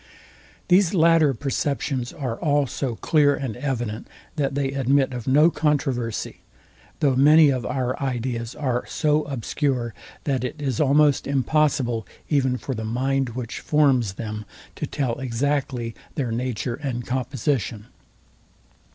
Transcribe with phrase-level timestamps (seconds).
[0.67, 6.39] These latter perceptions are all so clear and evident, that they admit of no controversy;
[7.01, 9.93] though many of our ideas are so obscure,
[10.23, 14.43] that it is almost impossible even for the mind, which forms them,
[14.75, 17.85] to tell exactly their nature and composition.